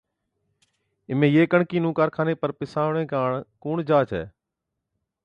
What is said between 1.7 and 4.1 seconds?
نُون ڪارخاني پر پِيساوَڻي ڪاڻ ڪُوڻ جا